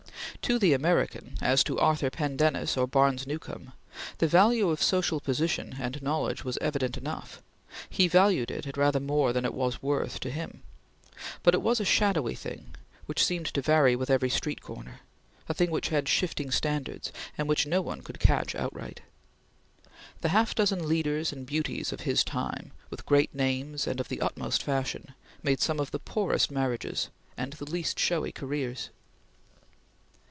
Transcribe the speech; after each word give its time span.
To 0.43 0.57
the 0.57 0.73
American, 0.73 1.37
as 1.39 1.63
to 1.65 1.79
Arthur 1.79 2.09
Pendennis 2.09 2.75
or 2.75 2.87
Barnes 2.87 3.27
Newcome, 3.27 3.73
the 4.17 4.27
value 4.27 4.69
of 4.69 4.81
social 4.83 5.19
position 5.19 5.75
and 5.79 6.01
knowledge 6.01 6.43
was 6.43 6.57
evident 6.59 6.97
enough; 6.97 7.41
he 7.89 8.07
valued 8.07 8.49
it 8.49 8.65
at 8.65 8.75
rather 8.75 8.99
more 8.99 9.31
than 9.33 9.45
it 9.45 9.53
was 9.53 9.83
worth 9.83 10.19
to 10.21 10.31
him; 10.31 10.63
but 11.43 11.53
it 11.53 11.61
was 11.61 11.79
a 11.79 11.85
shadowy 11.85 12.33
thing 12.33 12.75
which 13.05 13.23
seemed 13.23 13.45
to 13.45 13.61
vary 13.61 13.95
with 13.95 14.09
every 14.09 14.31
street 14.31 14.61
corner; 14.61 15.01
a 15.47 15.53
thing 15.53 15.69
which 15.69 15.89
had 15.89 16.09
shifting 16.09 16.49
standards, 16.49 17.13
and 17.37 17.47
which 17.47 17.67
no 17.67 17.79
one 17.81 18.01
could 18.01 18.19
catch 18.19 18.55
outright. 18.55 19.01
The 20.21 20.29
half 20.29 20.55
dozen 20.55 20.85
leaders 20.89 21.31
and 21.31 21.45
beauties 21.45 21.93
of 21.93 22.01
his 22.01 22.23
time, 22.23 22.71
with 22.89 23.05
great 23.05 23.33
names 23.35 23.85
and 23.85 23.99
of 23.99 24.09
the 24.09 24.19
utmost 24.21 24.63
fashion, 24.63 25.13
made 25.43 25.61
some 25.61 25.79
of 25.79 25.91
the 25.91 25.99
poorest 25.99 26.49
marriages, 26.49 27.09
and 27.37 27.53
the 27.53 27.69
least 27.69 27.99
showy 27.99 28.31
careers. 28.31 28.89